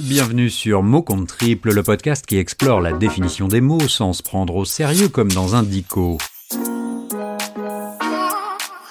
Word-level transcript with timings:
Bienvenue 0.00 0.48
sur 0.48 0.82
Mots 0.82 1.02
compte 1.02 1.28
triple, 1.28 1.74
le 1.74 1.82
podcast 1.82 2.24
qui 2.24 2.38
explore 2.38 2.80
la 2.80 2.92
définition 2.92 3.46
des 3.46 3.60
mots 3.60 3.88
sans 3.88 4.14
se 4.14 4.22
prendre 4.22 4.56
au 4.56 4.64
sérieux 4.64 5.08
comme 5.08 5.30
dans 5.30 5.54
un 5.54 5.62
dico. 5.62 6.16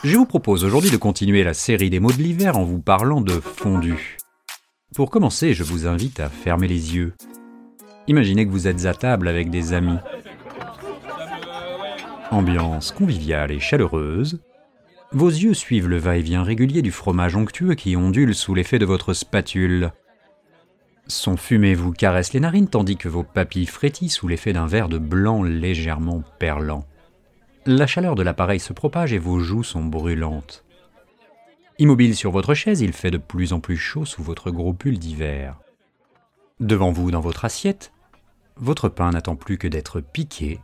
Je 0.03 0.15
vous 0.15 0.27
propose 0.27 0.63
aujourd'hui 0.63 0.91
de 0.91 0.97
continuer 0.97 1.43
la 1.43 1.55
série 1.55 1.89
des 1.89 1.99
mots 1.99 2.11
de 2.11 2.21
l'hiver 2.21 2.55
en 2.55 2.63
vous 2.63 2.79
parlant 2.79 3.19
de 3.19 3.39
fondu. 3.39 4.17
Pour 4.93 5.09
commencer, 5.09 5.55
je 5.55 5.63
vous 5.63 5.87
invite 5.87 6.19
à 6.19 6.29
fermer 6.29 6.67
les 6.67 6.95
yeux. 6.95 7.13
Imaginez 8.07 8.45
que 8.45 8.51
vous 8.51 8.67
êtes 8.67 8.85
à 8.85 8.93
table 8.93 9.27
avec 9.27 9.49
des 9.49 9.73
amis. 9.73 9.97
Ambiance 12.29 12.91
conviviale 12.91 13.51
et 13.51 13.59
chaleureuse. 13.59 14.39
Vos 15.13 15.29
yeux 15.29 15.55
suivent 15.55 15.89
le 15.89 15.97
va-et-vient 15.97 16.43
régulier 16.43 16.83
du 16.83 16.91
fromage 16.91 17.35
onctueux 17.35 17.73
qui 17.73 17.95
ondule 17.95 18.35
sous 18.35 18.53
l'effet 18.53 18.77
de 18.77 18.85
votre 18.85 19.13
spatule. 19.13 19.91
Son 21.11 21.35
fumée 21.35 21.75
vous 21.75 21.91
caresse 21.91 22.31
les 22.31 22.39
narines 22.39 22.69
tandis 22.69 22.95
que 22.95 23.09
vos 23.09 23.23
papilles 23.23 23.65
frétillent 23.65 24.07
sous 24.07 24.29
l'effet 24.29 24.53
d'un 24.53 24.65
verre 24.65 24.87
de 24.87 24.97
blanc 24.97 25.43
légèrement 25.43 26.23
perlant. 26.39 26.85
La 27.65 27.85
chaleur 27.85 28.15
de 28.15 28.23
l'appareil 28.23 28.61
se 28.61 28.71
propage 28.71 29.11
et 29.11 29.17
vos 29.17 29.41
joues 29.41 29.65
sont 29.65 29.83
brûlantes. 29.83 30.63
Immobile 31.79 32.15
sur 32.15 32.31
votre 32.31 32.53
chaise, 32.53 32.79
il 32.79 32.93
fait 32.93 33.11
de 33.11 33.17
plus 33.17 33.51
en 33.51 33.59
plus 33.59 33.75
chaud 33.75 34.05
sous 34.05 34.23
votre 34.23 34.51
gros 34.51 34.71
pull 34.71 34.97
d'hiver. 34.97 35.59
Devant 36.61 36.93
vous, 36.93 37.11
dans 37.11 37.19
votre 37.19 37.43
assiette, 37.43 37.91
votre 38.55 38.87
pain 38.87 39.11
n'attend 39.11 39.35
plus 39.35 39.57
que 39.57 39.67
d'être 39.67 39.99
piqué, 39.99 40.61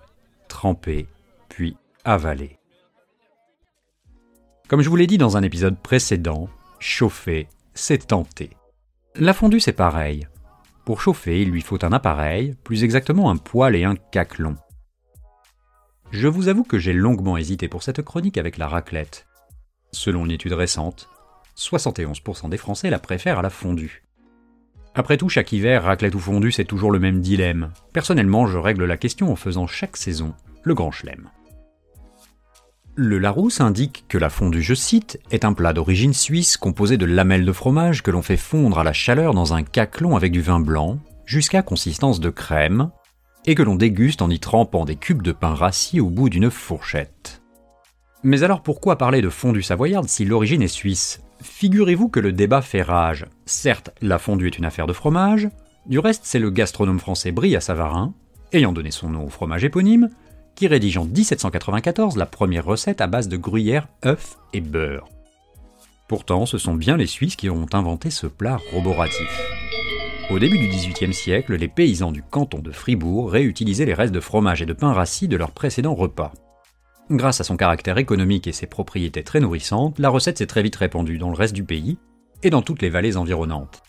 trempé, 0.48 1.08
puis 1.50 1.76
avalé. 2.06 2.58
Comme 4.70 4.82
je 4.82 4.90
vous 4.90 4.96
l'ai 4.96 5.08
dit 5.08 5.18
dans 5.18 5.36
un 5.36 5.44
épisode 5.44 5.78
précédent, 5.78 6.48
chauffer, 6.80 7.50
c'est 7.74 8.08
tenter. 8.08 8.52
La 9.16 9.34
fondue, 9.34 9.60
c'est 9.60 9.74
pareil. 9.74 10.26
Pour 10.88 11.02
chauffer, 11.02 11.42
il 11.42 11.50
lui 11.50 11.60
faut 11.60 11.84
un 11.84 11.92
appareil, 11.92 12.56
plus 12.64 12.86
exactement 12.86 13.30
un 13.30 13.36
poêle 13.36 13.76
et 13.76 13.84
un 13.84 13.98
caclon. 13.98 14.56
Je 16.12 16.30
vous 16.30 16.48
avoue 16.48 16.64
que 16.64 16.80
j'ai 16.80 16.94
longuement 16.94 17.36
hésité 17.36 17.68
pour 17.68 17.84
cette 17.84 18.02
chronique 18.04 18.38
avec 18.38 18.58
la 18.58 18.70
raclette. 18.70 19.28
Selon 19.92 20.24
une 20.24 20.32
étude 20.32 20.54
récente, 20.54 21.10
71% 21.58 22.48
des 22.48 22.56
Français 22.56 22.90
la 22.90 23.00
préfèrent 23.00 23.40
à 23.40 23.42
la 23.42 23.50
fondue. 23.50 24.06
Après 24.96 25.18
tout, 25.18 25.28
chaque 25.28 25.52
hiver, 25.52 25.84
raclette 25.84 26.16
ou 26.16 26.20
fondue, 26.20 26.54
c'est 26.54 26.64
toujours 26.64 26.92
le 26.92 27.00
même 27.00 27.20
dilemme. 27.20 27.74
Personnellement, 27.92 28.48
je 28.48 28.58
règle 28.58 28.86
la 28.86 28.96
question 28.96 29.30
en 29.30 29.36
faisant 29.36 29.68
chaque 29.68 29.98
saison 29.98 30.36
le 30.64 30.74
grand 30.74 30.92
chelem. 30.92 31.30
Le 33.00 33.20
Larousse 33.20 33.62
indique 33.62 34.06
que 34.08 34.18
la 34.18 34.32
fondue, 34.32 34.64
je 34.64 34.74
cite, 34.74 35.20
est 35.30 35.46
un 35.46 35.54
plat 35.54 35.72
d'origine 35.72 36.16
suisse 36.16 36.58
composé 36.58 36.98
de 36.98 37.06
lamelles 37.06 37.46
de 37.46 37.52
fromage 37.52 38.02
que 38.02 38.10
l'on 38.10 38.24
fait 38.24 38.38
fondre 38.38 38.80
à 38.80 38.84
la 38.84 38.92
chaleur 38.92 39.36
dans 39.36 39.54
un 39.54 39.62
caclon 39.62 40.16
avec 40.16 40.32
du 40.32 40.42
vin 40.42 40.60
blanc, 40.60 40.98
jusqu'à 41.24 41.62
consistance 41.62 42.20
de 42.20 42.32
crème, 42.32 42.90
et 43.46 43.54
que 43.54 43.62
l'on 43.62 43.76
déguste 43.76 44.24
en 44.24 44.32
y 44.32 44.40
trempant 44.40 44.84
des 44.84 44.96
cubes 44.96 45.22
de 45.22 45.32
pain 45.32 45.54
rassis 45.54 46.00
au 46.00 46.10
bout 46.10 46.30
d'une 46.30 46.50
fourchette. 46.50 47.44
Mais 48.24 48.42
alors 48.42 48.64
pourquoi 48.64 48.98
parler 48.98 49.22
de 49.22 49.30
fondue 49.30 49.62
savoyarde 49.62 50.10
si 50.10 50.26
l'origine 50.26 50.64
est 50.64 50.68
suisse? 50.68 51.22
Figurez-vous 51.44 52.10
que 52.10 52.20
le 52.20 52.32
débat 52.32 52.64
fait 52.64 52.82
rage. 52.82 53.28
Certes, 53.46 53.92
la 54.02 54.18
fondue 54.18 54.48
est 54.48 54.58
une 54.58 54.66
affaire 54.66 54.88
de 54.88 54.94
fromage, 54.94 55.50
du 55.86 56.00
reste 56.00 56.24
c'est 56.26 56.40
le 56.40 56.50
gastronome 56.50 57.00
français 57.00 57.32
Brie 57.32 57.56
à 57.56 57.62
Savarin, 57.62 58.16
ayant 58.54 58.72
donné 58.72 58.90
son 58.90 59.12
nom 59.12 59.24
au 59.24 59.30
fromage 59.30 59.64
éponyme, 59.64 60.10
qui 60.58 60.68
rédige 60.68 60.98
en 60.98 61.06
1794 61.06 62.18
la 62.18 62.26
première 62.26 62.66
recette 62.66 63.00
à 63.00 63.08
base 63.08 63.30
de 63.30 63.38
gruyère, 63.38 63.88
œufs 64.06 64.38
et 64.54 64.60
beurre. 64.60 65.08
Pourtant, 66.10 66.48
ce 66.48 66.58
sont 66.58 66.74
bien 66.74 66.98
les 66.98 67.06
Suisses 67.06 67.36
qui 67.36 67.50
ont 67.50 67.68
inventé 67.74 68.10
ce 68.10 68.26
plat 68.26 68.60
roboratif. 68.74 69.30
Au 70.32 70.40
début 70.40 70.58
du 70.58 70.68
XVIIIe 70.68 71.14
siècle, 71.14 71.56
les 71.56 71.68
paysans 71.68 72.12
du 72.12 72.24
canton 72.24 72.60
de 72.60 72.72
Fribourg 72.72 73.32
réutilisaient 73.32 73.86
les 73.86 73.94
restes 73.94 74.14
de 74.14 74.20
fromage 74.20 74.64
et 74.64 74.66
de 74.66 74.74
pain 74.74 74.94
rassis 74.94 75.28
de 75.28 75.38
leurs 75.38 75.52
précédents 75.52 75.96
repas. 75.96 76.34
Grâce 77.12 77.40
à 77.40 77.44
son 77.44 77.56
caractère 77.56 78.00
économique 78.00 78.48
et 78.48 78.52
ses 78.52 78.68
propriétés 78.68 79.24
très 79.24 79.40
nourrissantes, 79.40 80.00
la 80.00 80.10
recette 80.10 80.40
s'est 80.40 80.48
très 80.48 80.64
vite 80.64 80.76
répandue 80.76 81.20
dans 81.20 81.30
le 81.30 81.38
reste 81.38 81.54
du 81.54 81.64
pays 81.64 81.98
et 82.42 82.50
dans 82.50 82.64
toutes 82.64 82.82
les 82.82 82.90
vallées 82.90 83.16
environnantes. 83.16 83.84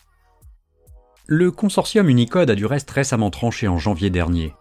Le 1.25 1.51
consortium 1.51 2.09
Unicode 2.09 2.51
a 2.51 2.55
du 2.55 2.65
reste 2.65 2.91
récemment 2.91 3.31
tranché 3.31 3.67
en 3.67 3.77
janvier 3.77 4.09
dernier, 4.09 4.53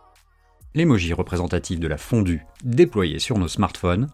l'emoji 0.75 1.13
représentatif 1.13 1.81
de 1.81 1.89
la 1.89 1.99
fondue 1.99 2.45
déployé 2.65 3.19
sur 3.19 3.39
nos 3.39 3.49
smartphones 3.49 4.09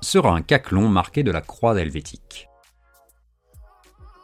sera 0.00 0.30
un 0.30 0.42
caclon 0.42 0.88
marqué 0.88 1.22
de 1.22 1.30
la 1.30 1.40
croix 1.40 1.80
helvétique. 1.80 2.48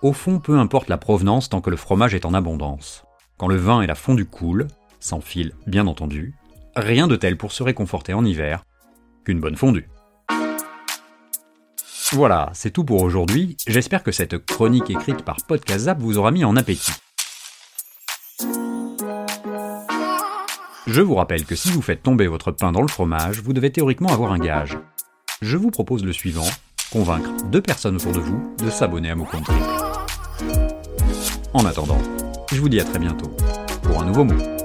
Au 0.03 0.13
fond, 0.13 0.41
peu 0.41 0.59
importe 0.59 0.89
la 0.89 0.99
provenance 0.99 1.49
tant 1.49 1.61
que 1.61 1.71
le 1.71 1.77
fromage 1.77 2.15
est 2.15 2.27
en 2.27 2.35
abondance. 2.35 3.05
Quand 3.39 3.49
le 3.49 3.57
vin 3.57 3.83
et 3.83 3.87
la 3.87 3.95
fondue 3.95 4.27
coulent, 4.27 4.69
sans 5.01 5.21
fil 5.21 5.55
bien 5.67 5.87
entendu, 5.87 6.35
rien 6.77 7.07
de 7.07 7.17
tel 7.17 7.37
pour 7.37 7.53
se 7.53 7.63
réconforter 7.63 8.15
en 8.15 8.25
hiver 8.25 8.65
qu'une 9.25 9.41
bonne 9.41 9.57
fondue. 9.57 9.89
Voilà, 12.13 12.51
c'est 12.53 12.71
tout 12.71 12.85
pour 12.85 13.03
aujourd'hui. 13.03 13.57
J'espère 13.67 14.03
que 14.03 14.13
cette 14.13 14.45
chronique 14.45 14.91
écrite 14.91 15.23
par 15.23 15.39
Podcast 15.49 15.91
vous 15.99 16.19
aura 16.19 16.31
mis 16.31 16.45
en 16.45 16.57
appétit. 16.57 16.93
Je 20.93 21.01
vous 21.01 21.15
rappelle 21.15 21.47
que 21.47 21.57
si 21.57 21.71
vous 21.71 21.81
faites 21.81 22.03
tomber 22.03 22.27
votre 22.27 22.53
pain 22.53 22.71
dans 22.71 22.83
le 22.83 22.87
fromage, 22.87 23.41
vous 23.41 23.55
devez 23.55 23.73
théoriquement 23.73 24.13
avoir 24.13 24.31
un 24.31 24.39
gage. 24.39 24.77
Je 25.41 25.57
vous 25.57 25.71
propose 25.71 26.05
le 26.05 26.13
suivant, 26.13 26.45
convaincre 26.93 27.31
deux 27.51 27.63
personnes 27.63 27.97
autour 27.97 28.13
de 28.13 28.19
vous 28.19 28.55
de 28.63 28.69
s'abonner 28.69 29.09
à 29.09 29.15
mon 29.15 29.25
compte 29.25 29.49
En 31.55 31.65
attendant, 31.65 32.03
je 32.53 32.61
vous 32.61 32.69
dis 32.69 32.79
à 32.79 32.85
très 32.85 32.99
bientôt 32.99 33.35
pour 33.83 34.03
un 34.03 34.05
nouveau 34.05 34.25
mot. 34.25 34.62